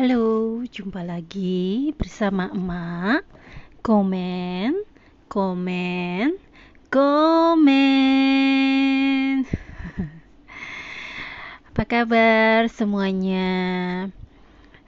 [0.00, 3.20] Halo, jumpa lagi bersama emak.
[3.84, 4.88] Komen,
[5.28, 6.40] komen,
[6.88, 7.84] komen.
[11.68, 14.08] Apa kabar semuanya?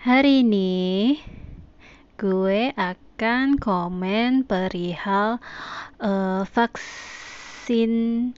[0.01, 1.21] Hari ini
[2.17, 5.45] gue akan komen perihal
[6.01, 8.33] uh, vaksin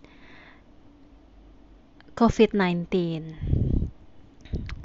[2.18, 2.91] COVID-19.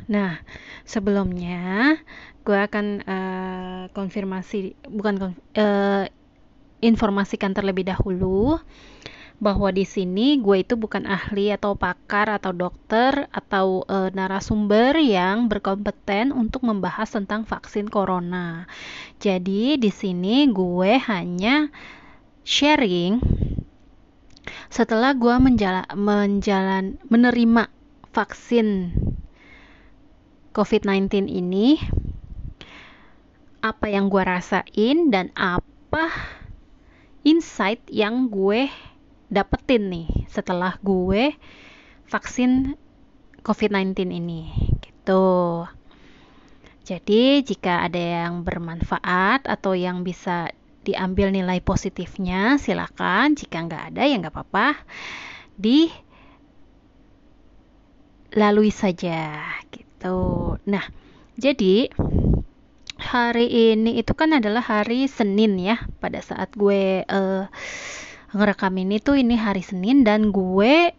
[0.10, 0.42] Nah,
[0.90, 1.96] sebelumnya
[2.42, 6.06] gue akan uh, konfirmasi, bukan uh,
[6.82, 8.58] informasikan terlebih dahulu
[9.40, 15.48] bahwa di sini gue itu bukan ahli atau pakar atau dokter atau uh, narasumber yang
[15.48, 18.68] berkompeten untuk membahas tentang vaksin corona.
[19.22, 21.72] Jadi di sini gue hanya
[22.44, 23.24] sharing
[24.68, 27.72] setelah gue menjala, menjalan menerima
[28.12, 28.92] vaksin
[30.60, 31.80] COVID-19 ini
[33.64, 36.12] apa yang gue rasain dan apa
[37.24, 38.68] insight yang gue
[39.32, 41.32] dapetin nih setelah gue
[42.12, 42.76] vaksin
[43.40, 44.52] COVID-19 ini
[44.84, 45.64] gitu.
[46.84, 50.52] Jadi jika ada yang bermanfaat atau yang bisa
[50.84, 53.32] diambil nilai positifnya silakan.
[53.32, 54.76] Jika nggak ada ya nggak apa-apa.
[58.36, 59.40] Dilalui saja
[59.72, 59.89] gitu
[60.64, 60.86] nah
[61.36, 61.92] jadi
[63.00, 67.48] hari ini itu kan adalah hari Senin ya pada saat gue uh,
[68.36, 70.92] ngerekam ini tuh ini hari Senin dan gue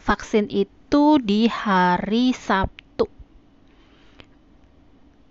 [0.00, 2.76] vaksin itu di hari Sabtu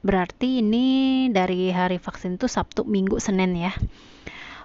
[0.06, 0.88] Berarti ini
[1.34, 3.74] dari hari vaksin itu Sabtu, Minggu, Senin ya.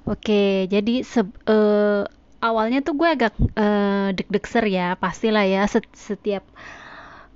[0.05, 2.05] Oke, jadi se uh,
[2.45, 5.65] awalnya tuh gue agak uh, deg-degser ya, pastilah ya
[5.97, 6.45] setiap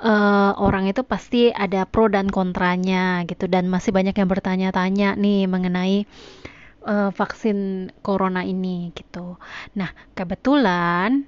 [0.01, 3.47] uh, orang itu pasti ada pro dan kontranya gitu.
[3.47, 6.09] Dan masih banyak yang bertanya-tanya nih mengenai
[6.87, 9.37] uh, vaksin corona ini gitu.
[9.77, 11.27] Nah, kebetulan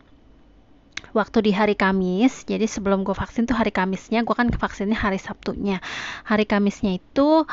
[1.16, 5.16] waktu di hari Kamis jadi sebelum gue vaksin tuh hari Kamisnya gue kan vaksinnya hari
[5.16, 5.80] Sabtunya.
[6.28, 7.48] Hari Kamisnya itu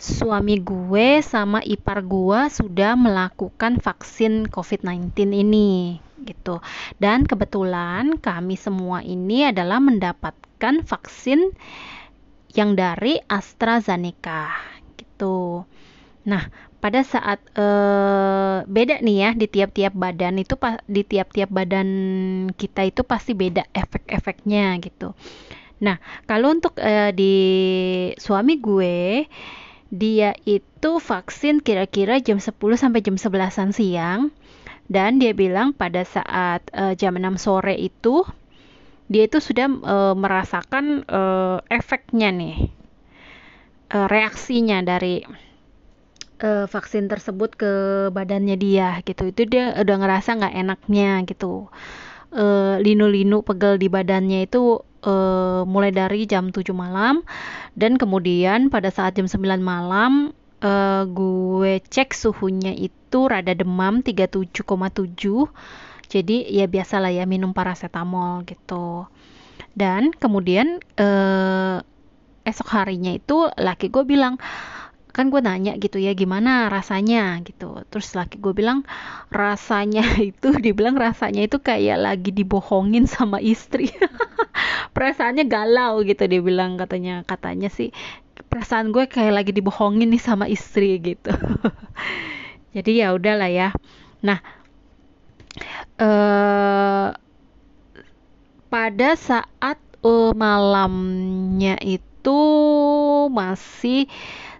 [0.00, 6.62] suami gue sama ipar gue sudah melakukan vaksin COVID-19 ini gitu.
[6.96, 9.82] Dan kebetulan kami semua ini adalah
[10.60, 11.56] mendapatkan vaksin
[12.52, 14.52] yang dari AstraZeneca
[15.00, 15.64] gitu
[16.20, 16.52] nah
[16.84, 21.88] pada saat uh, beda nih ya di tiap-tiap badan itu di tiap-tiap badan
[22.60, 25.12] kita itu pasti beda efek-efeknya gitu.
[25.84, 27.36] Nah, kalau untuk uh, di
[28.16, 29.28] suami gue
[29.92, 34.32] dia itu vaksin kira-kira jam 10 sampai jam 11-an siang
[34.88, 38.24] dan dia bilang pada saat uh, jam 6 sore itu
[39.10, 42.70] dia itu sudah uh, merasakan uh, efeknya nih.
[43.90, 45.26] Uh, reaksinya dari
[46.46, 47.72] uh, vaksin tersebut ke
[48.14, 51.66] badannya dia gitu itu dia udah ngerasa nggak enaknya gitu
[52.78, 57.24] linu-linu pegel di badannya itu uh, mulai dari jam 7 malam
[57.76, 64.70] dan kemudian pada saat jam 9 malam uh, gue cek suhunya itu rada demam 37,7
[66.10, 69.06] jadi ya biasalah ya minum paracetamol gitu.
[69.78, 71.78] Dan kemudian uh,
[72.42, 74.34] esok harinya itu laki gue bilang
[75.10, 77.38] kan gue nanya gitu ya gimana rasanya?
[77.46, 77.86] gitu.
[77.86, 78.82] Terus laki gue bilang
[79.30, 80.02] rasanya
[80.34, 83.94] itu dibilang rasanya itu kayak lagi dibohongin sama istri.
[84.94, 87.22] Perasaannya galau gitu dia bilang katanya.
[87.22, 87.94] Katanya sih
[88.50, 91.30] perasaan gue kayak lagi dibohongin nih sama istri gitu.
[92.74, 93.70] Jadi ya udahlah ya.
[94.26, 94.59] Nah
[96.00, 97.14] uh,
[98.70, 102.40] pada saat uh, malamnya itu
[103.28, 104.06] masih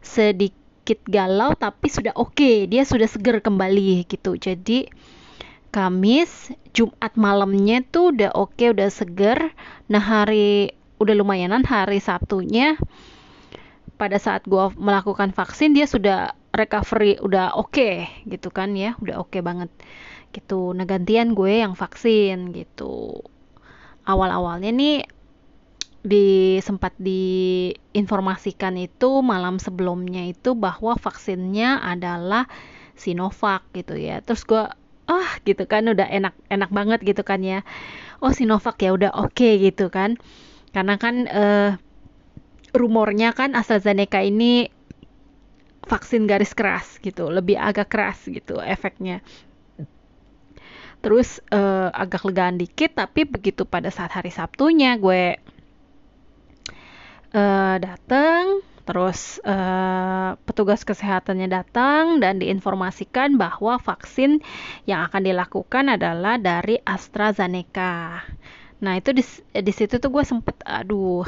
[0.03, 2.34] sedikit galau tapi sudah oke.
[2.34, 4.34] Okay, dia sudah seger kembali gitu.
[4.34, 4.91] Jadi
[5.71, 9.55] Kamis Jumat malamnya tuh udah oke okay, udah seger.
[9.87, 12.75] Nah hari udah lumayanan hari Sabtunya
[13.94, 18.99] pada saat gue melakukan vaksin dia sudah recovery udah oke okay, gitu kan ya.
[18.99, 19.70] Udah oke okay banget
[20.31, 23.23] gitu nah gantian gue yang vaksin gitu
[24.06, 25.06] awal-awalnya nih
[26.00, 32.49] di sempat diinformasikan itu malam sebelumnya itu bahwa vaksinnya adalah
[32.97, 34.25] Sinovac gitu ya.
[34.25, 34.65] Terus gue
[35.11, 37.61] ah gitu kan udah enak enak banget gitu kan ya.
[38.25, 40.17] Oh Sinovac ya udah oke okay, gitu kan.
[40.73, 41.76] Karena kan uh,
[42.73, 44.73] rumornya kan AstraZeneca ini
[45.85, 49.21] vaksin garis keras gitu, lebih agak keras gitu efeknya.
[51.01, 55.41] Terus uh, agak legaan dikit tapi begitu pada saat hari Sabtunya gue
[57.33, 64.43] uh, dateng terus uh, petugas kesehatannya datang dan diinformasikan bahwa vaksin
[64.83, 68.27] yang akan dilakukan adalah dari AstraZeneca.
[68.83, 69.23] Nah itu di,
[69.55, 71.23] di situ tuh gue sempet aduh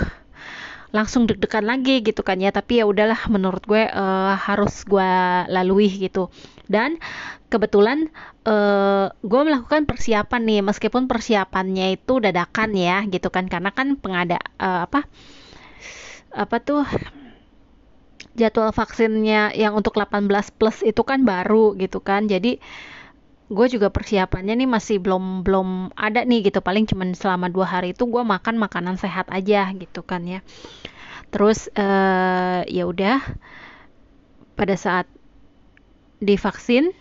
[0.93, 2.53] langsung deg-degan lagi gitu kan ya.
[2.53, 5.13] Tapi ya udahlah menurut gue uh, harus gue
[5.49, 6.29] lalui gitu.
[6.69, 7.01] Dan
[7.49, 8.13] kebetulan
[8.45, 13.49] uh, gue melakukan persiapan nih meskipun persiapannya itu dadakan ya gitu kan.
[13.49, 15.09] Karena kan pengada uh, apa
[16.33, 16.85] apa tuh
[18.33, 22.29] jadwal vaksinnya yang untuk 18 plus itu kan baru gitu kan.
[22.29, 22.61] Jadi
[23.53, 26.65] gue juga persiapannya nih masih belum belum ada nih gitu.
[26.65, 30.41] Paling cuman selama dua hari itu gue makan makanan sehat aja gitu kan ya.
[31.29, 33.21] Terus uh, ya udah.
[34.53, 35.09] Pada saat
[36.21, 36.93] divaksin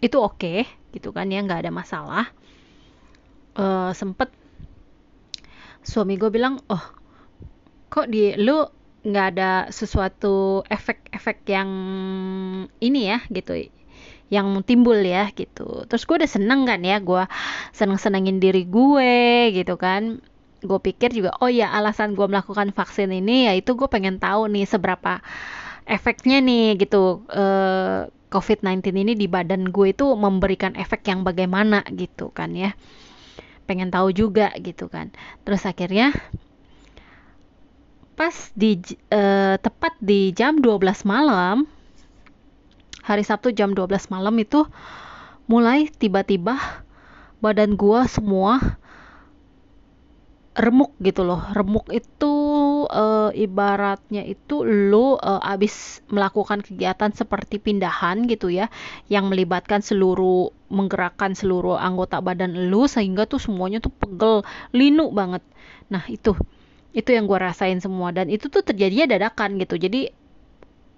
[0.00, 0.58] itu oke okay,
[0.96, 2.24] gitu kan ya nggak ada masalah.
[3.58, 4.30] Uh, sempet
[5.82, 6.84] suami gue bilang oh
[7.88, 8.68] kok di lu
[9.08, 11.70] nggak ada sesuatu efek-efek yang
[12.82, 13.56] ini ya gitu
[14.28, 15.88] yang timbul ya gitu.
[15.88, 17.24] Terus gue udah seneng kan ya gue
[17.72, 20.20] seneng senengin diri gue gitu kan.
[20.60, 24.68] Gue pikir juga oh ya alasan gue melakukan vaksin ini yaitu gue pengen tahu nih
[24.68, 25.20] seberapa
[25.88, 27.24] efeknya nih gitu.
[27.32, 32.76] Eh, COVID-19 ini di badan gue itu memberikan efek yang bagaimana gitu kan ya.
[33.64, 35.12] Pengen tahu juga gitu kan.
[35.48, 36.12] Terus akhirnya
[38.18, 38.82] pas di
[39.14, 41.70] uh, tepat di jam 12 malam
[43.08, 44.68] hari Sabtu jam 12 malam itu
[45.48, 46.60] mulai tiba-tiba
[47.40, 48.60] badan gua semua
[50.58, 51.38] remuk gitu loh.
[51.54, 52.34] Remuk itu
[52.90, 58.66] uh, ibaratnya itu lo uh, abis melakukan kegiatan seperti pindahan gitu ya
[59.06, 64.42] yang melibatkan seluruh menggerakkan seluruh anggota badan lo sehingga tuh semuanya tuh pegel
[64.74, 65.46] linu banget.
[65.88, 66.34] Nah itu
[66.90, 68.10] itu yang gue rasain semua.
[68.10, 69.78] Dan itu tuh terjadinya dadakan gitu.
[69.78, 70.10] Jadi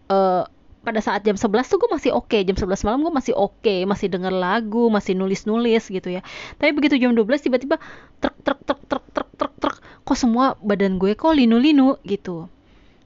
[0.08, 0.48] uh,
[0.81, 2.41] pada saat jam 11 tuh gue masih oke okay.
[2.43, 3.85] jam 11 malam gue masih oke okay.
[3.85, 6.25] masih denger lagu masih nulis-nulis gitu ya
[6.56, 7.77] tapi begitu jam 12 tiba-tiba
[8.25, 12.49] truk truk truk truk truk truk truk kok semua badan gue kok linu-linu gitu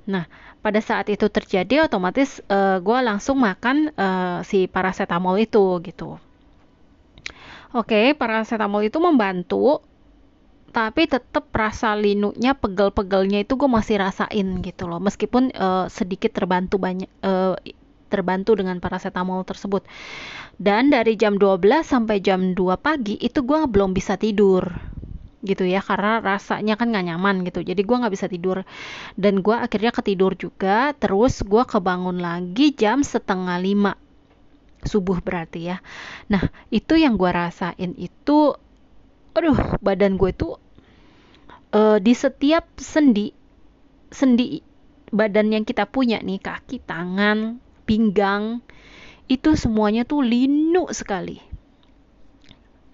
[0.07, 0.31] nah
[0.63, 6.17] pada saat itu terjadi otomatis uh, gue langsung makan uh, si paracetamol itu gitu
[7.75, 9.83] oke okay, paracetamol itu membantu
[10.75, 14.99] tapi tetap rasa linunya pegel-pegelnya itu gue masih rasain gitu loh.
[14.99, 17.55] Meskipun uh, sedikit terbantu banyak uh,
[18.11, 19.87] terbantu dengan paracetamol tersebut.
[20.59, 24.67] Dan dari jam 12 sampai jam 2 pagi itu gue belum bisa tidur
[25.47, 25.79] gitu ya.
[25.79, 27.63] Karena rasanya kan gak nyaman gitu.
[27.63, 28.67] Jadi gue nggak bisa tidur.
[29.15, 30.91] Dan gue akhirnya ketidur juga.
[30.99, 33.95] Terus gue kebangun lagi jam setengah lima
[34.83, 35.79] subuh berarti ya.
[36.35, 38.59] Nah itu yang gue rasain itu
[39.35, 40.64] aduh badan gue tuh
[41.75, 43.35] uh, di setiap sendi
[44.15, 44.63] sendi
[45.11, 48.63] badan yang kita punya nih kaki tangan pinggang
[49.27, 51.43] itu semuanya tuh linu sekali.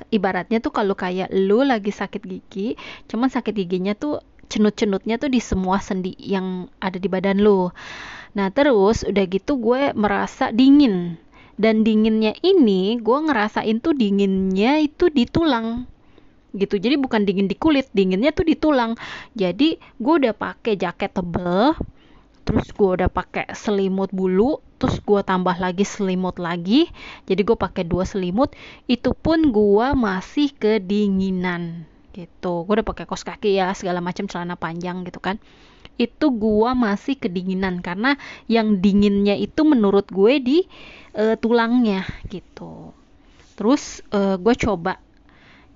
[0.09, 2.73] Ibaratnya tuh kalau kayak lu lagi sakit gigi
[3.05, 7.69] cuman sakit giginya tuh cenut-cenutnya tuh di semua sendi yang ada di badan lu.
[8.33, 11.21] Nah terus udah gitu gue merasa dingin.
[11.61, 15.85] Dan dinginnya ini gue ngerasain tuh dinginnya itu di tulang
[16.55, 16.77] gitu.
[16.79, 18.99] Jadi bukan dingin di kulit dinginnya tuh di tulang.
[19.35, 21.75] Jadi gue udah pakai jaket tebel
[22.41, 26.91] terus gue udah pakai selimut bulu terus gue tambah lagi selimut lagi.
[27.29, 28.57] Jadi gue pakai dua selimut
[28.91, 31.87] itu pun gue masih kedinginan
[32.17, 32.67] gitu.
[32.67, 35.39] Gue udah pakai kos kaki ya segala macam celana panjang gitu kan.
[36.01, 38.17] Itu gue masih kedinginan karena
[38.49, 40.59] yang dinginnya itu menurut gue di
[41.15, 42.97] uh, tulangnya gitu.
[43.55, 44.97] Terus uh, gue coba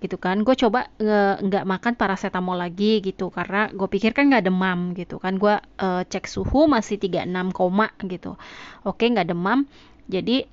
[0.04, 0.44] gitu kan.
[0.44, 0.92] Gue coba
[1.40, 5.40] nggak makan paracetamol lagi gitu karena gue pikir kan nggak demam gitu kan.
[5.40, 8.36] Gue uh, cek suhu masih 36 koma gitu.
[8.84, 9.64] Oke nggak demam.
[10.12, 10.44] Jadi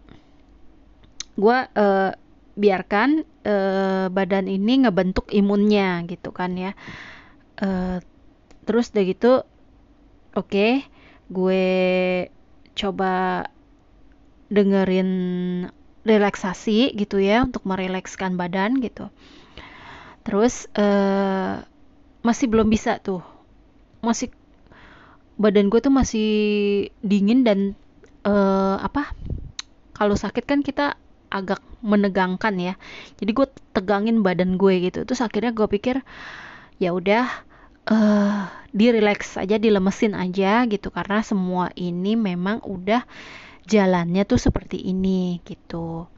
[1.35, 2.11] gue uh,
[2.55, 6.71] biarkan uh, badan ini ngebentuk imunnya gitu kan ya.
[7.59, 7.99] Uh,
[8.65, 9.31] terus udah gitu
[10.33, 10.87] oke okay,
[11.27, 11.65] gue
[12.77, 13.45] coba
[14.51, 15.11] dengerin
[16.07, 19.11] relaksasi gitu ya untuk merilekskan badan gitu
[20.21, 21.63] terus uh,
[22.21, 23.21] masih belum bisa tuh.
[24.01, 24.33] Masih
[25.41, 26.29] badan gue tuh masih
[27.01, 27.73] dingin dan
[28.25, 29.09] uh, apa
[29.97, 30.97] kalau sakit kan kita
[31.31, 32.73] agak menegangkan ya.
[33.17, 35.07] Jadi gue tegangin badan gue gitu.
[35.07, 36.03] Terus akhirnya gue pikir
[36.77, 37.25] ya udah
[37.89, 40.93] uh, di relax aja dilemesin aja gitu.
[40.93, 43.05] Karena semua ini memang udah
[43.65, 46.09] jalannya tuh seperti ini gitu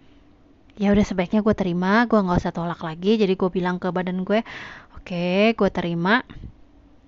[0.74, 3.20] ya udah sebaiknya gue terima gue nggak usah tolak lagi.
[3.22, 4.42] Jadi gue bilang ke badan gue
[4.98, 6.26] oke okay, gue terima.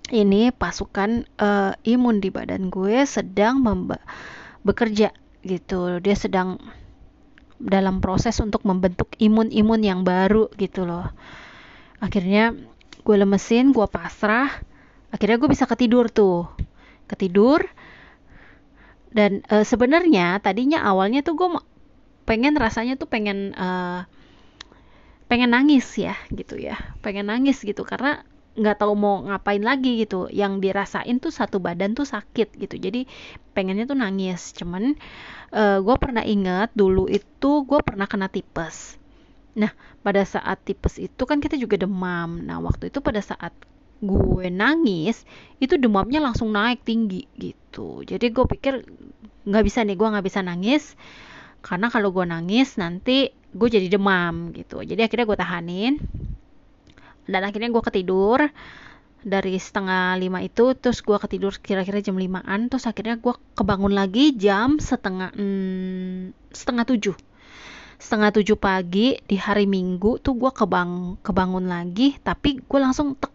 [0.05, 3.65] Ini pasukan uh, imun di badan gue sedang
[4.62, 5.10] bekerja
[5.41, 5.98] gitu.
[5.98, 6.62] Dia sedang
[7.57, 11.10] dalam proses untuk membentuk imun-imun yang baru gitu loh.
[11.98, 12.53] Akhirnya
[13.01, 14.51] gue lemesin gue pasrah.
[15.10, 16.45] Akhirnya gue bisa ketidur tuh.
[17.10, 17.65] Ketidur.
[19.10, 21.50] Dan uh, sebenarnya tadinya awalnya tuh gue
[22.25, 24.03] pengen rasanya tuh pengen uh,
[25.29, 26.77] pengen nangis ya gitu ya.
[27.01, 30.27] Pengen nangis gitu karena nggak tahu mau ngapain lagi gitu.
[30.34, 32.75] Yang dirasain tuh satu badan tuh sakit gitu.
[32.77, 33.05] Jadi
[33.53, 34.51] pengennya tuh nangis.
[34.58, 34.98] Cuman
[35.53, 38.98] uh, eh, gue pernah ingat dulu itu gue pernah kena tipes.
[39.55, 39.72] Nah
[40.03, 42.41] pada saat tipes itu kan kita juga demam.
[42.41, 43.53] Nah waktu itu pada saat
[44.03, 45.24] gue nangis
[45.58, 48.03] itu demamnya langsung naik tinggi gitu.
[48.03, 48.74] Jadi gue pikir
[49.46, 50.98] nggak bisa nih gue nggak bisa nangis
[51.65, 54.86] karena kalau gue nangis nanti gue jadi demam gitu.
[54.86, 55.93] Jadi akhirnya gue tahanin.
[57.25, 58.39] Dan akhirnya gue ketidur.
[59.25, 64.38] Dari setengah lima itu terus gue ketidur kira-kira jam limaan terus akhirnya gue kebangun lagi
[64.38, 67.17] jam setengah hmm, setengah tujuh.
[67.98, 73.34] Setengah tujuh pagi di hari minggu tuh gue kebang kebangun lagi tapi gue langsung tek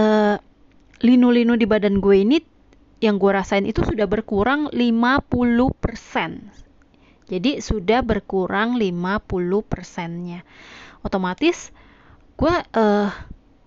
[0.00, 0.40] uh,
[1.04, 2.40] linu-linu di badan gue ini
[2.98, 5.30] yang gue rasain itu sudah berkurang 50%.
[7.28, 10.42] Jadi sudah berkurang 50 persennya.
[11.06, 11.70] Otomatis
[12.38, 13.10] gue uh,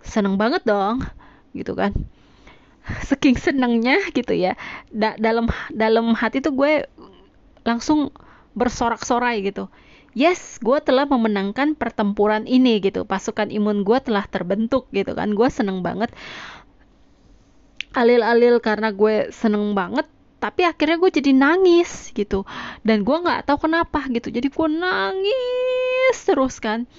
[0.03, 1.05] seneng banget dong,
[1.55, 1.95] gitu kan.
[3.07, 4.59] Saking senengnya gitu ya.
[4.91, 6.89] Da dalam dalam hati tuh gue
[7.63, 8.11] langsung
[8.51, 9.71] bersorak-sorai gitu
[10.11, 15.47] yes gue telah memenangkan pertempuran ini gitu pasukan imun gue telah terbentuk gitu kan gue
[15.47, 16.11] seneng banget
[17.91, 20.07] alil-alil karena gue seneng banget
[20.41, 22.49] tapi akhirnya gue jadi nangis gitu.
[22.81, 24.33] Dan gue nggak tahu kenapa gitu.
[24.33, 26.89] Jadi gue nangis terus kan.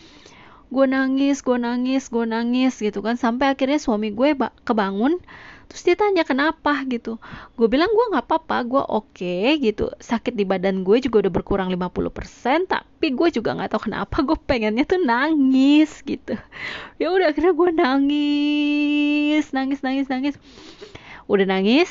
[0.71, 3.19] Gue nangis gue nangis gue nangis gitu kan.
[3.19, 5.19] Sampai akhirnya suami gue kebangun.
[5.67, 6.87] Terus dia tanya kenapa?
[6.87, 7.19] gitu.
[7.59, 9.91] Gue bilang gue nggak apa-apa gue oke okay, gitu.
[9.99, 14.39] Sakit di badan gue juga udah berkurang 50% tapi gue juga nggak tahu kenapa gue
[14.39, 16.39] pengennya tuh nangis gitu.
[17.03, 20.37] Ya udah akhirnya gue nangis nangis nangis nangis
[21.33, 21.89] udah nangis.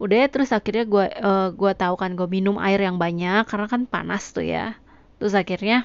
[0.00, 3.84] Udah terus akhirnya gue uh, gue tahu kan gue minum air yang banyak karena kan
[3.84, 4.80] panas tuh ya.
[5.20, 5.84] Terus akhirnya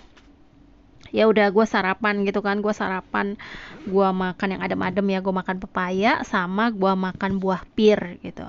[1.12, 2.64] ya udah gue sarapan gitu kan.
[2.64, 3.36] Gue sarapan
[3.84, 5.20] gue makan yang adem-adem ya.
[5.20, 8.48] Gue makan pepaya sama gue makan buah pir gitu.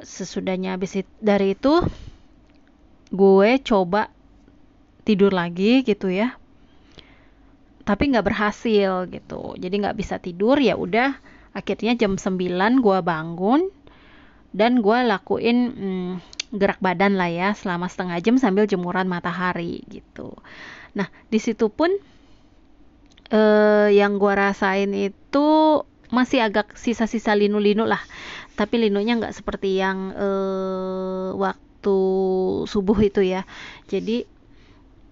[0.00, 1.84] Sesudahnya habis itu, dari itu
[3.12, 4.08] gue coba
[5.04, 6.40] tidur lagi gitu ya.
[7.84, 9.60] Tapi nggak berhasil gitu.
[9.60, 13.70] Jadi nggak bisa tidur ya udah akhirnya jam 9 gue bangun
[14.54, 16.12] dan gue lakuin hmm,
[16.54, 20.34] gerak badan lah ya selama setengah jam sambil jemuran matahari gitu
[20.94, 21.90] Nah, di situ pun
[23.34, 25.46] eh, yang gua rasain itu
[26.14, 28.00] masih agak sisa-sisa linu-linu lah.
[28.54, 31.98] Tapi linunya nggak seperti yang eh, waktu
[32.70, 33.42] subuh itu ya.
[33.90, 34.24] Jadi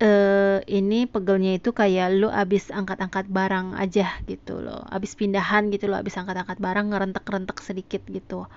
[0.02, 4.82] eh, ini pegelnya itu kayak lu abis angkat-angkat barang aja gitu loh.
[4.90, 8.50] Abis pindahan gitu loh, abis angkat-angkat barang ngerentek-rentek sedikit gitu.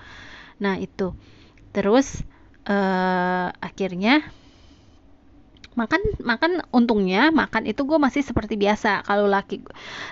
[0.64, 1.14] Nah, itu.
[1.75, 2.25] Terus
[2.66, 4.25] eh, akhirnya
[5.75, 9.60] makan makan untungnya makan itu gue masih seperti biasa kalau laki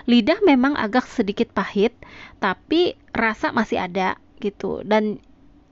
[0.04, 1.96] lidah memang agak sedikit pahit
[2.36, 5.16] tapi rasa masih ada gitu dan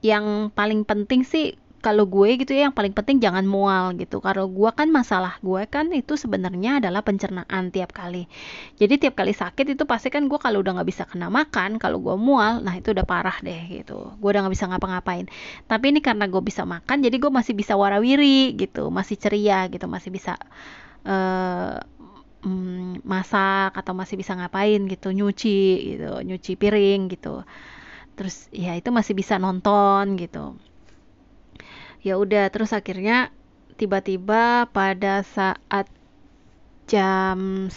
[0.00, 4.22] yang paling penting sih kalau gue gitu ya yang paling penting jangan mual gitu.
[4.22, 8.30] Kalau gue kan masalah gue kan itu sebenarnya adalah pencernaan tiap kali.
[8.78, 11.98] Jadi tiap kali sakit itu pasti kan gue kalau udah nggak bisa kena makan kalau
[11.98, 14.14] gue mual nah itu udah parah deh gitu.
[14.22, 15.26] Gue udah nggak bisa ngapa-ngapain.
[15.66, 19.90] Tapi ini karena gue bisa makan jadi gue masih bisa warawiri gitu masih ceria gitu
[19.90, 20.38] masih bisa
[21.02, 21.82] uh,
[23.02, 27.42] masak atau masih bisa ngapain gitu nyuci gitu nyuci piring gitu.
[28.14, 30.54] Terus ya itu masih bisa nonton gitu
[32.02, 33.30] ya udah terus akhirnya
[33.78, 35.86] tiba-tiba pada saat
[36.90, 37.72] jam 1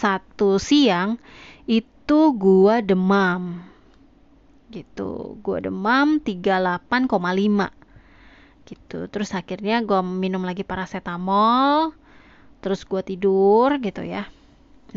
[0.57, 1.21] siang
[1.69, 3.61] itu gua demam.
[4.73, 7.69] Gitu gua demam 38,5
[8.65, 11.93] gitu terus akhirnya gua minum lagi paracetamol
[12.65, 14.25] terus gua tidur gitu ya.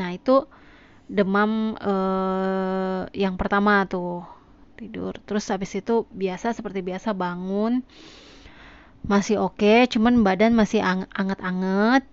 [0.01, 0.49] Nah itu
[1.05, 4.25] demam eh, yang pertama tuh
[4.81, 5.21] tidur.
[5.21, 7.85] Terus habis itu biasa seperti biasa bangun
[9.09, 12.05] masih oke okay, cuman badan masih anget-anget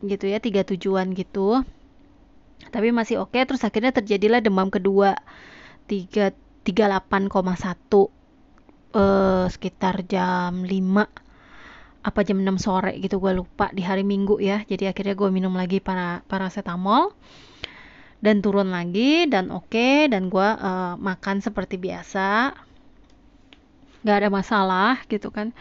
[0.00, 1.60] gitu ya tiga tujuan gitu.
[2.72, 5.20] Tapi masih oke okay, terus akhirnya terjadilah demam kedua
[5.84, 6.32] tiga
[6.64, 8.08] tiga delapan koma satu
[8.96, 10.72] eh, sekitar jam 5
[12.02, 14.64] apa jam 6 sore gitu gue lupa di hari minggu ya.
[14.64, 17.12] Jadi akhirnya gue minum lagi para paracetamol
[18.24, 22.56] dan turun lagi dan oke okay, dan gue uh, makan seperti biasa.
[24.00, 25.52] Nggak ada masalah gitu kan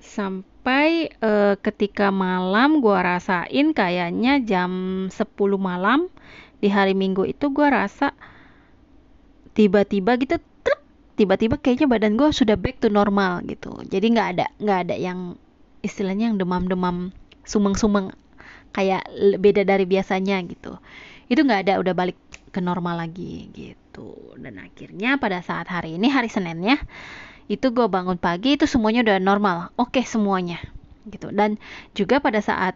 [0.00, 4.70] sampai uh, ketika malam gue rasain kayaknya jam
[5.08, 5.16] 10
[5.56, 6.08] malam
[6.60, 8.16] di hari minggu itu gue rasa
[9.56, 10.36] tiba-tiba gitu
[11.16, 13.72] tiba-tiba kayaknya badan gue sudah back to normal gitu.
[13.88, 15.40] Jadi nggak ada nggak ada yang
[15.80, 17.10] istilahnya yang demam-demam
[17.48, 18.12] sumeng-sumeng
[18.76, 19.08] kayak
[19.40, 20.76] beda dari biasanya gitu.
[21.32, 22.20] Itu nggak ada udah balik
[22.52, 24.36] ke normal lagi gitu.
[24.36, 26.76] Dan akhirnya pada saat hari ini hari Senin ya
[27.46, 30.58] itu gue bangun pagi itu semuanya udah normal oke okay, semuanya
[31.06, 31.58] gitu dan
[31.94, 32.74] juga pada saat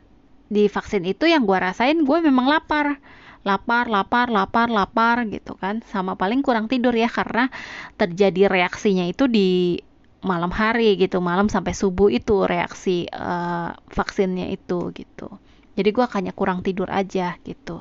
[0.51, 2.99] di vaksin itu yang gue rasain gue memang lapar
[3.41, 5.81] lapar, lapar, lapar, lapar gitu kan.
[5.89, 7.49] Sama paling kurang tidur ya karena
[7.97, 9.81] terjadi reaksinya itu di
[10.21, 15.41] malam hari gitu, malam sampai subuh itu reaksi uh, vaksinnya itu gitu.
[15.73, 17.81] Jadi gue hanya kurang tidur aja gitu.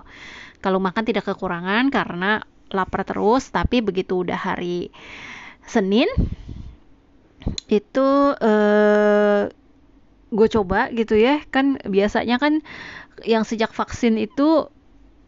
[0.63, 2.39] Kalau makan tidak kekurangan karena
[2.71, 4.87] lapar terus, tapi begitu udah hari
[5.67, 6.07] Senin
[7.71, 9.41] itu eh,
[10.29, 12.61] gue coba gitu ya kan biasanya kan
[13.25, 14.69] yang sejak vaksin itu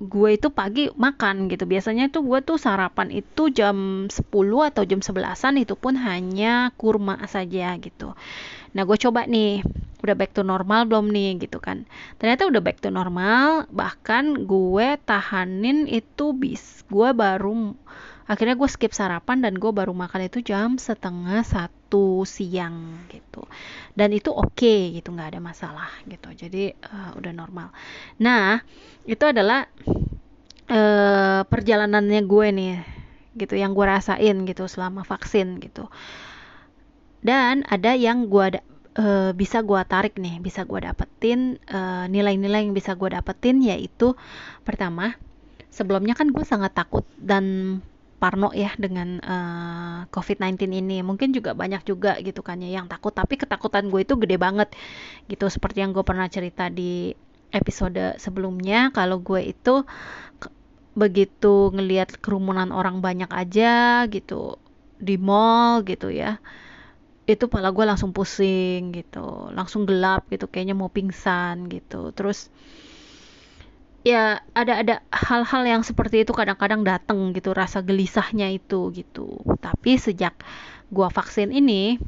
[0.01, 1.69] gue itu pagi makan gitu.
[1.69, 4.33] Biasanya tuh gue tuh sarapan itu jam 10
[4.73, 8.17] atau jam 11-an itu pun hanya kurma saja gitu.
[8.73, 9.61] Nah, gue coba nih,
[10.01, 11.85] udah back to normal belum nih gitu kan.
[12.17, 16.81] Ternyata udah back to normal, bahkan gue tahanin itu bis.
[16.89, 17.77] Gue baru
[18.31, 23.43] akhirnya gue skip sarapan dan gue baru makan itu jam setengah satu siang gitu.
[23.91, 25.11] Dan itu oke okay, gitu.
[25.11, 26.31] Nggak ada masalah gitu.
[26.31, 27.75] Jadi uh, udah normal.
[28.23, 28.63] Nah
[29.03, 29.67] itu adalah
[30.71, 32.75] uh, perjalanannya gue nih
[33.35, 35.91] gitu yang gue rasain gitu selama vaksin gitu.
[37.19, 38.61] Dan ada yang gue ada
[38.95, 41.59] uh, bisa gue tarik nih bisa gue dapetin
[42.07, 44.15] nilai-nilai uh, yang bisa gue dapetin yaitu
[44.63, 45.19] pertama
[45.71, 47.79] sebelumnya kan gue sangat takut dan
[48.21, 51.01] parno ya dengan uh, eh, COVID-19 ini.
[51.01, 54.69] Mungkin juga banyak juga gitu kan ya yang takut, tapi ketakutan gue itu gede banget
[55.25, 55.49] gitu.
[55.49, 57.17] Seperti yang gue pernah cerita di
[57.49, 59.83] episode sebelumnya, kalau gue itu
[60.91, 64.59] begitu ngelihat kerumunan orang banyak aja gitu
[64.99, 66.37] di mall gitu ya
[67.23, 72.51] itu pala gue langsung pusing gitu langsung gelap gitu kayaknya mau pingsan gitu terus
[74.01, 79.41] ya ada ada hal-hal yang seperti itu kadang-kadang datang gitu rasa gelisahnya itu gitu.
[79.61, 80.33] Tapi sejak
[80.89, 82.01] gua vaksin ini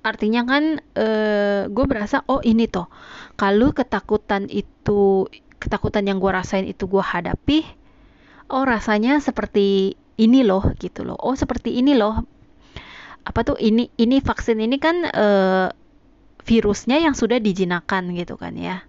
[0.00, 2.88] artinya kan eh, gue berasa oh ini toh.
[3.36, 5.28] Kalau ketakutan itu
[5.60, 7.68] ketakutan yang gue rasain itu gue hadapi
[8.48, 11.20] oh rasanya seperti ini loh gitu loh.
[11.20, 12.24] Oh seperti ini loh.
[13.28, 13.56] Apa tuh?
[13.60, 15.26] Ini ini vaksin ini kan e,
[16.44, 18.80] virusnya yang sudah dijinakan gitu kan ya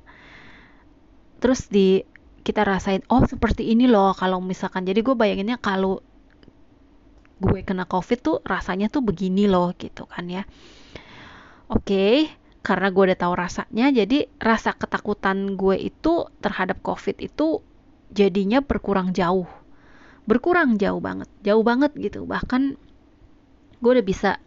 [1.42, 2.06] terus di
[2.42, 4.86] kita rasain oh seperti ini loh kalau misalkan.
[4.86, 6.02] Jadi gue bayanginnya kalau
[7.42, 10.46] gue kena covid tuh rasanya tuh begini loh gitu kan ya.
[11.70, 12.30] Oke
[12.62, 17.66] karena gue udah tahu rasanya jadi rasa ketakutan gue itu terhadap covid itu
[18.14, 19.50] jadinya berkurang jauh.
[20.30, 22.30] Berkurang jauh banget jauh banget gitu.
[22.30, 22.78] Bahkan
[23.82, 24.38] gue udah bisa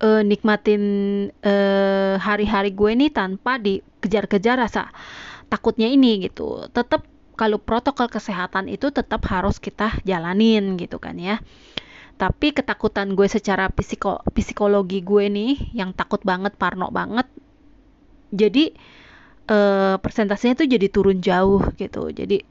[0.00, 0.82] uh, nikmatin
[1.44, 4.88] uh, hari-hari gue ini tanpa dikejar-kejar rasa
[5.54, 6.66] takutnya ini gitu.
[6.74, 7.06] Tetap
[7.38, 11.38] kalau protokol kesehatan itu tetap harus kita jalanin gitu kan ya.
[12.18, 17.26] Tapi ketakutan gue secara psiko psikologi gue nih yang takut banget parno banget
[18.34, 18.74] jadi
[19.50, 22.10] eh, persentasenya tuh jadi turun jauh gitu.
[22.10, 22.42] Jadi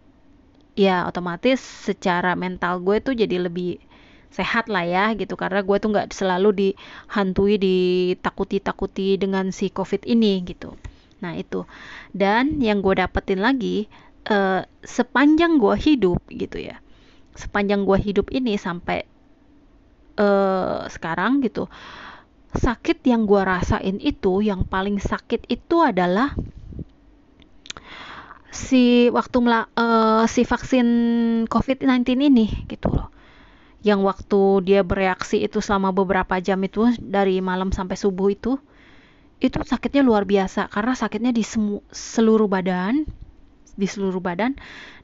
[0.79, 3.83] ya otomatis secara mental gue tuh jadi lebih
[4.31, 5.35] sehat lah ya gitu.
[5.35, 10.75] Karena gue tuh nggak selalu dihantui ditakuti-takuti dengan si covid ini gitu
[11.23, 11.63] Nah, itu.
[12.11, 13.87] Dan yang gue dapetin lagi
[14.27, 16.83] uh, sepanjang gue hidup gitu ya.
[17.33, 19.07] Sepanjang gue hidup ini sampai
[20.19, 21.71] uh, sekarang gitu.
[22.53, 26.35] Sakit yang gue rasain itu yang paling sakit itu adalah
[28.53, 30.87] si waktu uh, si vaksin
[31.49, 33.09] COVID-19 ini gitu loh.
[33.81, 38.61] Yang waktu dia bereaksi itu selama beberapa jam itu dari malam sampai subuh itu
[39.43, 41.43] itu sakitnya luar biasa karena sakitnya di
[41.91, 43.03] seluruh badan
[43.73, 44.55] di seluruh badan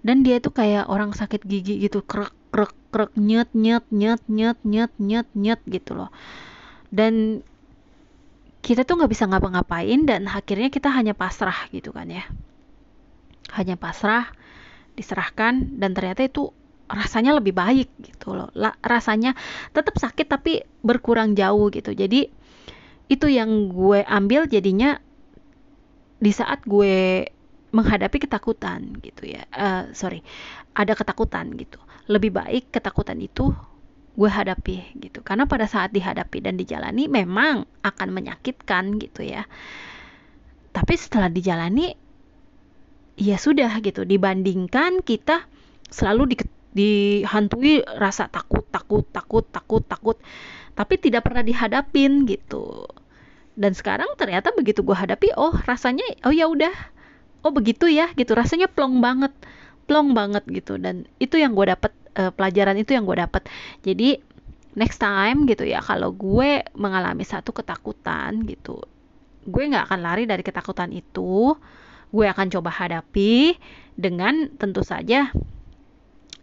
[0.05, 4.57] dan dia itu kayak orang sakit gigi gitu krek krek krek nyet nyet nyet nyet
[4.63, 6.09] nyet nyet nyet gitu loh.
[6.89, 7.43] Dan
[8.63, 12.23] kita tuh nggak bisa ngapa-ngapain dan akhirnya kita hanya pasrah gitu kan ya.
[13.53, 14.29] Hanya pasrah
[14.95, 16.53] diserahkan dan ternyata itu
[16.89, 18.49] rasanya lebih baik gitu loh.
[18.81, 19.33] Rasanya
[19.73, 21.93] tetap sakit tapi berkurang jauh gitu.
[21.93, 22.38] Jadi
[23.09, 25.01] itu yang gue ambil jadinya
[26.21, 27.25] di saat gue
[27.73, 29.45] menghadapi ketakutan gitu ya.
[29.49, 30.21] Uh, sorry
[30.77, 31.81] ada ketakutan gitu.
[32.09, 33.53] Lebih baik ketakutan itu
[34.13, 35.25] gue hadapi gitu.
[35.25, 39.45] Karena pada saat dihadapi dan dijalani memang akan menyakitkan gitu ya.
[40.69, 41.93] Tapi setelah dijalani
[43.17, 44.05] ya sudah gitu.
[44.05, 45.49] Dibandingkan kita
[45.89, 46.35] selalu di,
[46.69, 50.17] dihantui rasa takut takut takut takut takut
[50.79, 52.87] tapi tidak pernah dihadapin gitu.
[53.59, 56.71] Dan sekarang ternyata begitu gue hadapi oh rasanya oh ya udah.
[57.43, 58.31] Oh begitu ya gitu.
[58.31, 59.35] Rasanya plong banget
[59.91, 60.79] plong banget gitu.
[60.79, 63.51] Dan itu yang gue dapet uh, pelajaran itu yang gue dapet.
[63.83, 64.23] Jadi
[64.79, 68.79] next time gitu ya kalau gue mengalami satu ketakutan gitu
[69.49, 71.57] gue nggak akan lari dari ketakutan itu.
[72.09, 73.53] Gue akan coba hadapi
[73.93, 75.29] dengan tentu saja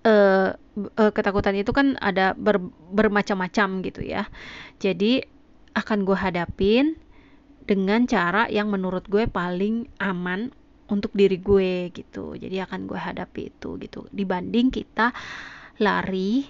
[0.06, 0.54] uh,
[0.96, 2.62] uh, ketakutan itu kan ada ber,
[2.94, 4.30] bermacam-macam gitu ya.
[4.78, 5.26] Jadi
[5.74, 6.96] akan gue hadapin
[7.66, 10.54] dengan cara yang menurut gue paling aman
[10.86, 12.38] untuk diri gue gitu.
[12.38, 14.06] Jadi akan gue hadapi itu gitu.
[14.14, 15.10] Dibanding kita
[15.82, 16.46] lari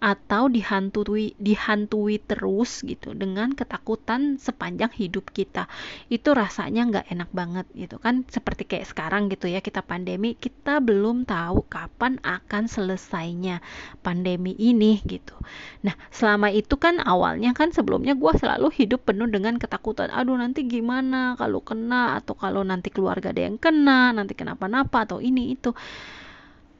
[0.00, 5.68] atau dihantui dihantui terus gitu dengan ketakutan sepanjang hidup kita.
[6.08, 8.24] Itu rasanya nggak enak banget gitu kan.
[8.32, 13.60] Seperti kayak sekarang gitu ya kita pandemi kita belum tahu kapan akan selesainya
[14.00, 15.36] pandemi ini gitu.
[15.84, 20.64] Nah selama itu kan awalnya kan sebelumnya gue selalu hidup penuh dengan ketakutan aduh nanti
[20.64, 25.76] gimana kalau kena atau kalau nanti keluarga ada yang kena nanti kenapa-napa atau ini itu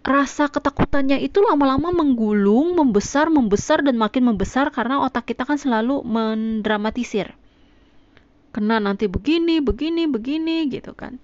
[0.01, 6.01] rasa ketakutannya itu lama-lama menggulung, membesar, membesar dan makin membesar karena otak kita kan selalu
[6.01, 7.37] mendramatisir.
[8.51, 11.21] Kena nanti begini, begini, begini gitu kan.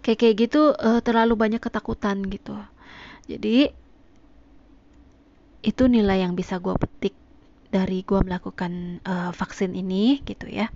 [0.00, 2.56] Kayak kayak gitu uh, terlalu banyak ketakutan gitu.
[3.28, 3.70] Jadi
[5.66, 7.14] itu nilai yang bisa gue petik
[7.68, 10.72] dari gue melakukan uh, vaksin ini gitu ya.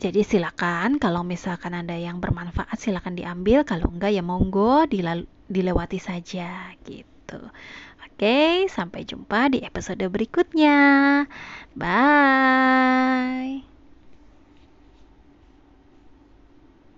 [0.00, 6.00] Jadi silakan kalau misalkan ada yang bermanfaat silakan diambil, kalau enggak ya monggo dilalu, dilewati
[6.00, 7.36] saja gitu.
[8.08, 11.28] Oke, sampai jumpa di episode berikutnya.
[11.76, 13.60] Bye.